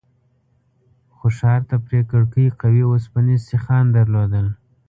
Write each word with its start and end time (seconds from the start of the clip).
خو 1.15 1.27
ښار 1.37 1.61
ته 1.69 1.75
پرې 1.85 1.99
کړکۍ 2.11 2.47
قوي 2.61 2.83
اوسپنيز 2.87 3.39
سيخان 3.51 3.85
درلودل. 3.95 4.45